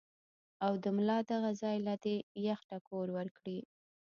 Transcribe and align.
او 0.65 0.73
د 0.83 0.85
ملا 0.95 1.19
دغه 1.31 1.49
ځائے 1.61 1.79
له 1.87 1.95
دې 2.03 2.17
يخ 2.47 2.59
ټکور 2.69 3.07
ورکړي- 3.17 3.57